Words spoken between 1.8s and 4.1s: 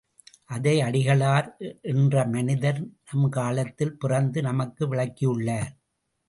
என்ற மனிதர் நம் காலத்தில்